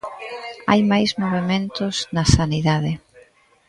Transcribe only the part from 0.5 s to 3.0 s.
Hai máis movementos na Sanidade.